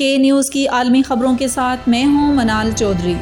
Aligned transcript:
کے 0.00 0.18
نیوز 0.18 0.50
کی 0.50 0.68
عالمی 0.68 1.02
خبروں 1.02 1.36
کے 1.36 1.48
ساتھ 1.48 1.88
میں 1.88 2.04
ہوں 2.04 2.34
منال 2.34 2.70
چودھری۔ 2.76 3.14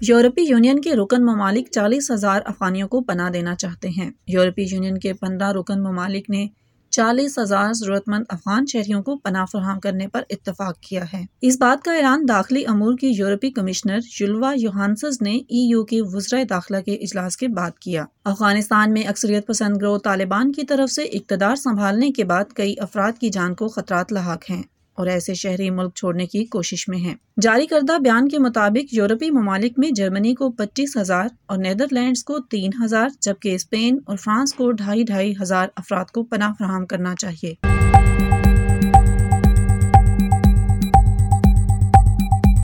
یورپی 0.00 0.42
یونین 0.42 0.80
کے 0.80 0.92
رکن 0.92 1.22
ممالک 1.22 1.68
چالیس 1.70 2.10
ہزار 2.10 2.40
افغانیوں 2.44 2.88
کو 2.88 3.00
پناہ 3.00 3.30
دینا 3.30 3.54
چاہتے 3.54 3.88
ہیں۔ 3.88 4.10
یورپی 4.26 4.66
یونین 4.70 4.98
کے 4.98 5.12
پندرہ 5.12 5.52
رکن 5.52 5.82
ممالک 5.82 6.30
نے 6.30 6.46
چالیس 6.92 7.38
ہزار 7.38 7.72
ضرورت 7.72 8.02
مند 8.06 8.24
افغان 8.28 8.64
شہریوں 8.66 9.02
کو 9.02 9.16
پناہ 9.16 9.44
فراہم 9.52 9.80
کرنے 9.80 10.08
پر 10.08 10.22
اتفاق 10.30 10.80
کیا 10.80 11.04
ہے۔ 11.12 11.22
اس 11.42 11.56
بات 11.60 11.84
کا 11.84 11.94
اعلان 11.94 12.24
داخلی 12.28 12.66
امور 12.66 12.94
کی 13.00 13.12
یورپی 13.16 13.50
کمشنر 13.50 13.98
یلوا 14.20 14.52
یوہانسز 14.56 15.22
نے 15.22 15.30
ای 15.30 15.68
یو 15.70 15.84
کے 15.84 16.00
وزرائے 16.02 16.44
داخلہ 16.44 16.76
کے 16.76 16.94
اجلاس 16.94 17.36
کے 17.36 17.48
بعد 17.48 17.78
کیا۔ 17.78 18.04
افغانستان 18.24 18.92
میں 18.92 19.02
اکثریت 19.02 19.46
پسند 19.46 19.76
گروہ 19.76 19.98
طالبان 19.98 20.52
کی 20.52 20.62
طرف 20.62 20.90
سے 20.90 21.02
اقتدار 21.02 21.56
سنبھالنے 21.56 22.10
کے 22.10 22.24
بعد 22.24 22.52
کئی 22.54 22.74
افراد 22.78 23.12
کی 23.20 23.30
جان 23.30 23.54
کو 23.54 23.68
خطرات 23.68 24.12
لاحق 24.12 24.50
ہیں۔ 24.50 24.62
اور 25.02 25.10
ایسے 25.10 25.34
شہری 25.34 25.70
ملک 25.70 25.94
چھوڑنے 25.94 26.26
کی 26.26 26.44
کوشش 26.44 26.88
میں 26.88 26.98
ہیں۔ 26.98 27.14
جاری 27.40 27.66
کردہ 27.66 27.98
بیان 27.98 28.28
کے 28.28 28.38
مطابق 28.38 28.94
یورپی 28.94 29.30
ممالک 29.30 29.72
میں 29.76 29.90
جرمنی 29.90 30.34
کو 30.34 30.50
پچیس 30.50 30.96
ہزار 30.96 31.28
اور 31.46 31.58
نیدرلینڈز 31.58 32.24
کو 32.24 32.38
تین 32.38 32.70
ہزار، 32.84 33.08
جبکہ 33.20 33.54
اسپین 33.54 33.98
اور 34.06 34.16
فرانس 34.16 34.54
کو 34.54 34.72
ڈھائی 34.72 35.02
ڈھائی 35.02 35.34
ہزار 35.42 35.68
افراد 35.76 36.04
کو 36.04 36.22
پناہ 36.22 36.52
فراہم 36.58 36.86
کرنا 36.86 37.14
چاہیے۔ 37.18 37.54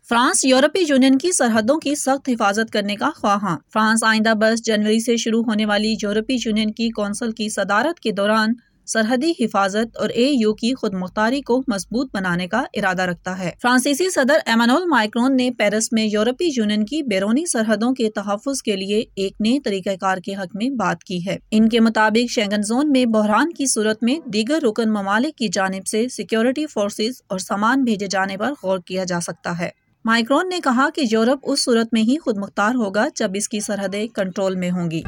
فرانس 0.09 0.45
یورپی 0.45 0.85
یونین 0.89 1.19
کی 1.19 1.33
سرحدوں 1.33 1.79
کی 1.79 1.95
سخت 1.95 2.29
حفاظت 2.29 2.73
کرنے 2.73 2.97
کا 2.97 3.11
خواہاں۔ 3.17 3.59
فرانس 3.73 4.05
آئندہ 4.05 4.35
برس 4.35 4.63
جنوری 4.63 5.01
سے 5.01 5.17
شروع 5.17 5.43
ہونے 5.43 5.67
والی 5.67 5.95
یورپی 6.03 6.37
یونین 6.47 6.71
کی 6.71 6.91
کونسل 6.91 7.33
کی 7.33 7.49
صدارت 7.49 8.01
کے 8.01 8.13
دوران 8.13 8.53
سرحدی 8.89 9.33
حفاظت 9.41 9.97
اور 9.97 10.09
اے 10.09 10.29
یو 10.31 10.55
کی 10.55 10.75
خود 10.75 10.95
مختاری 10.95 11.41
کو 11.41 11.63
مضبوط 11.69 12.17
بنانے 12.17 12.47
کا 12.47 12.63
ارادہ 12.75 13.03
رکھتا 13.03 13.39
ہے۔ 13.39 13.51
فرانسیسی 13.63 14.11
صدر 14.11 14.37
ایمانول 14.47 14.87
مائکرون 14.87 15.37
نے 15.37 15.51
پیرس 15.51 15.93
میں 15.93 16.07
یورپی 16.07 16.49
یونین 16.57 16.85
کی 16.85 17.03
بیرونی 17.03 17.47
سرحدوں 17.47 17.93
کے 17.93 18.11
تحفظ 18.11 18.63
کے 18.63 18.77
لیے 18.77 19.05
ایک 19.17 19.33
نئے 19.41 19.61
طریقہ 19.61 19.91
کار 20.01 20.19
کے 20.19 20.35
حق 20.35 20.57
میں 20.57 20.71
بات 20.71 21.05
کی 21.05 21.27
ہے۔ 21.27 21.37
ان 21.51 21.69
کے 21.69 21.81
مطابق 21.81 22.31
شینگن 22.31 22.63
زون 22.63 22.93
میں 22.93 23.05
بحران 23.07 23.53
کی 23.53 23.67
صورت 23.67 24.03
میں 24.03 24.29
دیگر 24.29 24.59
رکن 24.63 24.91
ممالک 24.91 25.37
کی 25.37 25.49
جانب 25.49 25.87
سے 25.87 26.09
سیکیورٹی 26.09 26.67
فورسز 26.67 27.23
اور 27.27 27.39
سامان 27.39 27.85
بھیجے 27.85 28.07
جانے 28.07 28.37
پر 28.37 28.53
غور 28.63 28.79
کیا 28.79 29.05
جا 29.05 29.21
سکتا 29.21 29.59
ہے۔ 29.59 29.69
مائکرون 30.05 30.49
نے 30.49 30.59
کہا 30.65 30.89
کہ 30.95 31.03
یورپ 31.11 31.39
اس 31.43 31.65
صورت 31.65 31.89
میں 31.93 32.03
ہی 32.03 32.19
خود 32.19 32.39
مختار 32.39 32.75
ہوگا 32.75 33.09
جب 33.17 33.31
اس 33.35 33.49
کی 33.49 33.61
سرحدیں 33.61 34.07
کنٹرول 34.07 34.55
میں 34.55 34.71
ہوں 34.71 34.91
گی۔ 34.91 35.03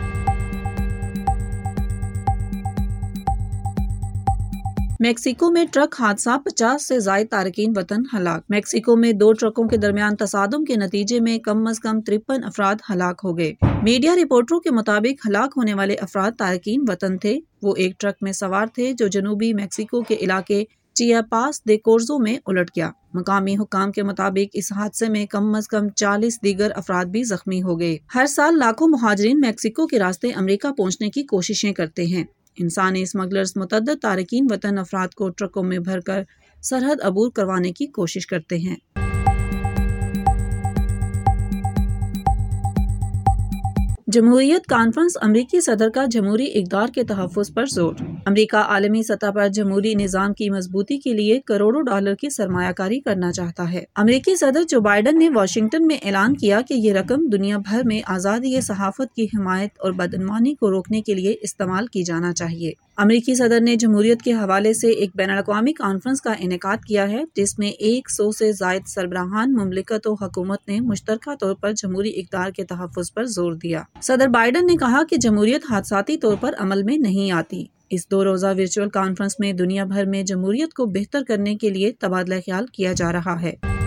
میکسیکو 5.02 5.50
میں 5.50 5.64
ٹرک 5.72 5.94
حادثہ 6.00 6.30
پچاس 6.44 6.88
سے 6.88 7.00
زائد 7.00 7.28
تارکین 7.30 7.72
وطن 7.76 8.02
ہلاک۔ 8.14 8.44
میکسیکو 8.48 8.96
میں 8.96 9.12
دو 9.12 9.32
ٹرکوں 9.32 9.68
کے 9.68 9.76
درمیان 9.76 10.16
تصادم 10.16 10.64
کے 10.64 10.76
نتیجے 10.76 11.20
میں 11.20 11.38
کم 11.38 11.66
از 11.66 11.80
کم 11.80 12.00
ترپن 12.00 12.44
افراد 12.44 12.74
ہلاک 12.90 13.20
ہو 13.24 13.38
گئے۔ 13.38 13.54
میڈیا 13.82 14.14
رپورٹروں 14.16 14.60
کے 14.60 14.70
مطابق 14.70 15.26
ہلاک 15.26 15.52
ہونے 15.56 15.74
والے 15.74 15.94
افراد 15.94 16.30
تارکین 16.38 16.84
وطن 16.88 17.18
تھے۔ 17.18 17.40
وہ 17.62 17.74
ایک 17.76 18.00
ٹرک 18.00 18.14
میں 18.20 18.32
سوار 18.32 18.66
تھے 18.66 18.92
جو 18.92 19.06
جنوبی 19.06 19.52
میکسیکو 19.54 20.02
کے 20.02 20.16
علاقے 20.20 20.64
چیا 20.94 21.20
پاس 21.30 21.68
دے 21.68 21.76
کورزو 21.76 22.18
میں 22.18 22.38
الٹ 22.46 22.70
گیا۔ 22.76 22.90
مقامی 23.14 23.56
حکام 23.56 23.92
کے 23.92 24.02
مطابق 24.02 24.48
اس 24.52 24.72
حادثے 24.72 25.08
میں 25.08 25.26
کم 25.26 25.54
از 25.54 25.68
کم 25.68 25.88
چالیس 25.88 26.42
دیگر 26.42 26.70
افراد 26.76 27.04
بھی 27.04 27.22
زخمی 27.22 27.62
ہو 27.62 27.80
گئے۔ 27.80 27.96
ہر 28.14 28.26
سال 28.26 28.58
لاکھوں 28.58 28.88
مہاجرین 28.88 29.40
میکسیکو 29.40 29.86
کے 29.86 29.98
راستے 29.98 30.30
امریکہ 30.30 30.72
پہنچنے 30.72 31.10
کی 31.10 31.22
کوششیں 31.22 31.72
کرتے 31.72 32.04
ہیں۔ 32.04 32.24
انسانی 32.60 33.02
اسمگلرز 33.02 33.52
متعدد 33.56 33.98
تارکین 34.02 34.46
وطن 34.50 34.78
افراد 34.78 35.08
کو 35.08 35.28
ٹرکوں 35.28 35.62
میں 35.62 35.78
بھر 35.78 36.00
کر 36.00 36.22
سرحد 36.62 37.00
عبور 37.02 37.30
کروانے 37.30 37.72
کی 37.72 37.86
کوشش 37.86 38.26
کرتے 38.26 38.58
ہیں۔ 38.58 38.76
جمہوریت 44.12 44.66
کانفرنس 44.66 45.12
امریکی 45.20 45.60
صدر 45.60 45.88
کا 45.88 46.04
جمہوری 46.10 46.46
اقدار 46.54 46.86
کے 46.94 47.02
تحفظ 47.02 47.54
پر 47.54 47.66
زور۔ 47.66 47.94
امریکہ 48.26 48.56
عالمی 48.56 49.02
سطح 49.02 49.30
پر 49.34 49.48
جمہوری 49.48 49.94
نظام 49.94 50.32
کی 50.32 50.50
مضبوطی 50.50 50.98
کے 50.98 51.12
لیے 51.12 51.40
کروڑوں 51.46 51.82
ڈالر 51.82 52.14
کی 52.14 52.30
سرمایہ 52.30 52.72
کاری 52.72 53.00
کرنا 53.00 53.32
چاہتا 53.32 53.72
ہے۔ 53.72 53.84
امریکی 53.96 54.36
صدر 54.36 54.62
جو 54.68 54.80
بائیڈن 54.80 55.18
نے 55.18 55.28
واشنگٹن 55.28 55.86
میں 55.86 55.96
اعلان 56.04 56.36
کیا 56.36 56.60
کہ 56.68 56.74
یہ 56.74 56.92
رقم 56.92 57.28
دنیا 57.28 57.58
بھر 57.58 57.82
میں 57.84 58.00
آزادی، 58.06 58.60
صحافت 58.60 59.14
کی 59.16 59.24
حمایت 59.24 59.70
اور 59.78 59.92
بدعنوانی 59.92 60.54
کو 60.54 60.70
روکنے 60.70 61.02
کے 61.02 61.14
لیے 61.14 61.34
استعمال 61.42 61.86
کی 61.86 62.02
جانا 62.02 62.32
چاہیے۔ 62.32 62.72
امریکی 63.00 63.34
صدر 63.34 63.60
نے 63.60 63.76
جمہوریت 63.76 64.22
کے 64.22 64.32
حوالے 64.32 64.72
سے 64.74 64.88
ایک 64.88 65.10
بین 65.14 65.30
الاقوامی 65.30 65.72
کانفرنس 65.72 66.20
کا 66.20 66.32
انعقاد 66.38 66.76
کیا 66.88 67.08
ہے، 67.08 67.22
جس 67.34 67.58
میں 67.58 67.68
ایک 67.68 68.10
سو 68.10 68.32
سے 68.32 68.52
زائد 68.52 68.82
سربراہان 68.86 69.54
مملکت 69.54 70.06
و 70.06 70.14
حکومت 70.14 70.68
نے 70.68 70.80
مشترکہ 70.80 71.34
طور 71.40 71.54
پر 71.54 71.72
جمہوری 71.72 72.10
اقدار 72.16 72.50
کے 72.50 72.64
تحفظ 72.64 73.12
پر 73.12 73.24
زور 73.24 73.52
دیا۔ 73.52 73.82
صدر 74.02 74.28
بائیڈن 74.28 74.66
نے 74.66 74.76
کہا 74.76 75.02
کہ 75.10 75.16
جمہوریت 75.16 75.62
حادثاتی 75.70 76.16
طور 76.16 76.36
پر 76.40 76.52
عمل 76.58 76.82
میں 76.82 76.96
نہیں 76.96 77.32
آتی۔ 77.32 77.64
اس 77.90 78.10
دو 78.10 78.24
روزہ 78.24 78.54
ورچوئل 78.58 78.88
کانفرنس 78.88 79.40
میں 79.40 79.52
دنیا 79.52 79.84
بھر 79.84 80.04
میں 80.04 80.22
جمہوریت 80.22 80.74
کو 80.74 80.86
بہتر 80.86 81.22
کرنے 81.28 81.54
کے 81.54 81.70
لیے 81.70 81.92
تبادلہ 81.92 82.34
خیال 82.34 82.66
کیا 82.66 82.92
جا 82.92 83.12
رہا 83.12 83.42
ہے۔ 83.42 83.79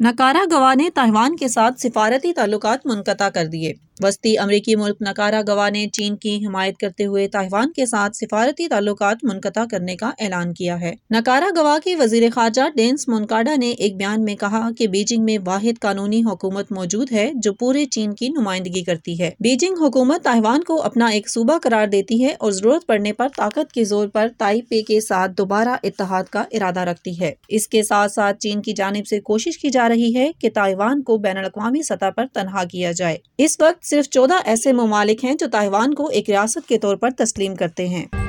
نکارا 0.00 0.44
گوا 0.50 0.74
نے 0.74 0.88
تائیوان 0.94 1.36
کے 1.36 1.48
ساتھ 1.48 1.80
سفارتی 1.80 2.32
تعلقات 2.32 2.86
منقطع 2.86 3.28
کر 3.28 3.46
دیے۔ 3.46 3.72
وسطی 4.02 4.38
امریکی 4.38 4.76
ملک 4.76 4.96
نکارا 5.00 5.40
گوا 5.48 5.68
نے 5.68 5.88
چین 5.92 6.16
کی 6.16 6.46
حمایت 6.46 6.76
کرتے 6.78 7.06
ہوئے 7.06 7.28
تائیوان 7.28 7.72
کے 7.72 7.86
ساتھ 7.86 8.16
سفارتی 8.16 8.68
تعلقات 8.68 9.16
منقطع 9.22 9.64
کرنے 9.70 9.96
کا 9.96 10.10
اعلان 10.18 10.54
کیا 10.54 10.80
ہے۔ 10.80 10.94
نکارا 11.10 11.46
گوا 11.56 11.78
کی 11.84 11.94
وزیر 11.94 12.30
خارجہ 12.34 12.62
ڈینس 12.76 13.08
مونکاڈا 13.08 13.54
نے 13.56 13.70
ایک 13.70 13.96
بیان 13.96 14.24
میں 14.24 14.34
کہا 14.34 14.68
کہ 14.78 14.86
بیجنگ 14.86 15.24
میں 15.24 15.38
واحد 15.46 15.80
قانونی 15.80 16.22
حکومت 16.24 16.72
موجود 16.72 17.12
ہے 17.12 17.30
جو 17.34 17.52
پورے 17.52 17.84
چین 17.84 18.14
کی 18.14 18.28
نمائندگی 18.28 18.82
کرتی 18.82 19.20
ہے۔ 19.20 19.30
بیجنگ 19.40 19.82
حکومت 19.82 20.22
تائیوان 20.22 20.62
کو 20.62 20.82
اپنا 20.82 21.06
ایک 21.06 21.28
صوبہ 21.28 21.58
قرار 21.58 21.86
دیتی 21.86 22.24
ہے 22.24 22.34
اور 22.38 22.52
ضرورت 22.52 22.86
پڑنے 22.86 23.12
پر 23.12 23.28
طاقت 23.36 23.72
کے 23.72 23.84
زور 23.84 24.08
پر 24.08 24.28
تائی 24.38 24.62
پے 24.62 24.82
کے 24.82 25.00
ساتھ 25.00 25.32
دوبارہ 25.38 25.76
اتحاد 25.82 26.24
کا 26.24 26.44
ارادہ 26.52 26.80
رکھتی 26.80 27.20
ہے۔ 27.20 27.32
اس 27.48 27.68
کے 27.68 27.82
ساتھ 27.82 28.12
ساتھ 28.12 28.38
چین 28.38 28.62
کی 28.62 28.72
جانب 28.72 29.06
سے 29.06 29.20
کوشش 29.20 29.58
کی 29.58 29.70
جا 29.70 29.85
رہی 29.88 30.16
ہے 30.16 30.30
کہ 30.38 30.50
تائیوان 30.54 31.02
کو 31.02 31.16
بین 31.16 31.36
الاقوامی 31.36 31.82
سطح 31.82 32.10
پر 32.16 32.26
تنہا 32.32 32.64
کیا 32.64 32.92
جائے۔ 32.92 33.18
اس 33.38 33.56
وقت 33.60 33.86
صرف 33.86 34.08
چودہ 34.08 34.34
ایسے 34.44 34.72
ممالک 34.72 35.24
ہیں 35.24 35.34
جو 35.34 35.46
تائیوان 35.52 35.94
کو 35.94 36.06
ایک 36.06 36.30
ریاست 36.30 36.68
کے 36.68 36.78
طور 36.78 36.96
پر 36.96 37.10
تسلیم 37.10 37.54
کرتے 37.54 37.88
ہیں۔ 37.88 38.25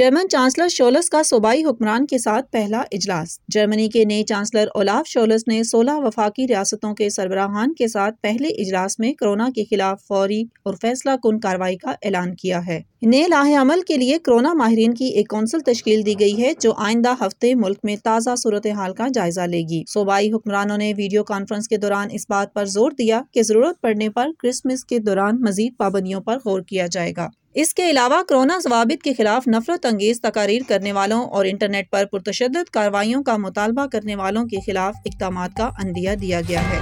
جرمن 0.00 0.28
چانسلر 0.28 0.68
شولس 0.68 1.10
کا 1.10 1.22
صوبائی 1.22 1.64
حکمران 1.64 2.06
کے 2.06 2.18
ساتھ 2.18 2.46
پہلا 2.50 2.82
اجلاس۔ 2.92 3.38
جرمنی 3.48 3.88
کے 3.88 4.04
نئے 4.04 4.22
چانسلر 4.22 4.66
اولاف 4.74 5.08
شولس 5.08 5.48
نے 5.48 5.62
سولہ 5.62 5.90
وفاقی 5.94 6.46
ریاستوں 6.48 6.94
کے 6.94 7.10
سربراہان 7.10 7.74
کے 7.74 7.88
ساتھ 7.88 8.14
پہلے 8.22 8.48
اجلاس 8.48 8.98
میں 8.98 9.12
کرونا 9.14 9.48
کے 9.54 9.64
خلاف 9.70 10.02
فوری 10.08 10.42
اور 10.62 10.74
فیصلہ 10.82 11.10
کن 11.22 11.40
کاروائی 11.40 11.76
کا 11.76 11.90
اعلان 11.90 12.34
کیا 12.34 12.66
ہے۔ 12.66 12.80
نئے 13.02 13.26
لاہ 13.28 13.60
عمل 13.60 13.80
کے 13.88 13.96
لیے 13.96 14.18
کرونا 14.18 14.52
ماہرین 14.54 14.94
کی 14.94 15.04
ایک 15.04 15.28
کونسل 15.28 15.60
تشکیل 15.60 16.06
دی 16.06 16.14
گئی 16.20 16.42
ہے، 16.42 16.52
جو 16.60 16.72
آئندہ 16.76 17.12
ہفتے 17.20 17.54
ملک 17.54 17.78
میں 17.84 17.96
تازہ 18.04 18.36
صورتحال 18.36 18.94
کا 18.94 19.06
جائزہ 19.14 19.40
لے 19.40 19.62
گی۔ 19.70 19.82
صوبائی 19.88 20.32
حکمرانوں 20.32 20.78
نے 20.78 20.92
ویڈیو 20.96 21.24
کانفرنس 21.24 21.68
کے 21.68 21.76
دوران 21.76 22.08
اس 22.12 22.26
بات 22.28 22.54
پر 22.54 22.64
زور 22.64 22.90
دیا 22.90 23.22
کہ 23.32 23.42
ضرورت 23.42 23.80
پڑنے 23.80 24.10
پر 24.10 24.28
کرسمس 24.38 24.84
کے 24.84 24.98
دوران 24.98 25.40
مزید 25.40 25.76
پابندیوں 25.78 26.20
پر 26.20 26.38
غور 26.44 26.60
کیا 26.60 26.86
جائے 26.90 27.12
گا۔ 27.16 27.28
اس 27.54 27.74
کے 27.74 27.90
علاوہ 27.90 28.22
کرونا 28.22 28.58
ضوابط 28.58 29.02
کے 29.02 29.14
خلاف 29.14 29.48
نفرت 29.48 29.86
انگیز 29.86 30.20
تقاریر 30.20 30.62
کرنے 30.68 30.92
والوں 30.92 31.24
اور 31.24 31.44
انٹرنیٹ 31.44 31.90
پر 31.90 32.04
پرتشدد 32.04 32.70
کاروائیوں 32.70 33.22
کا 33.22 33.36
مطالبہ 33.36 33.86
کرنے 33.86 34.16
والوں 34.16 34.46
کے 34.46 34.56
خلاف 34.66 34.94
اقدامات 35.04 35.50
کا 35.56 35.70
اندیہ 35.82 36.10
دیا 36.20 36.40
گیا 36.48 36.60
ہے۔ 36.60 36.78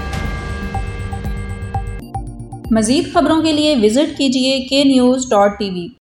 مزید 2.71 3.13
خبروں 3.13 3.43
کے 3.43 3.53
لیے 3.53 3.75
وزٹ 3.83 4.19
کیجیے 4.19 4.61
کے 4.61 4.85
نیوز 4.85 5.31
ڈاٹ 5.31 5.59
ٹی 5.59 5.71
وی 5.71 5.89